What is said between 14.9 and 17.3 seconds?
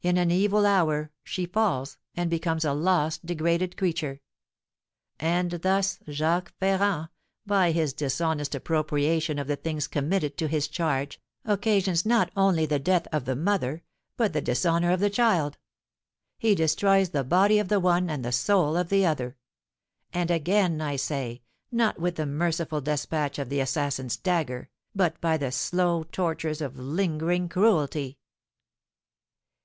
of the child; he destroys the